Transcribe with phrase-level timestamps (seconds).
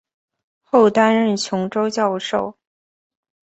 [0.63, 2.57] 后担任琼州教授。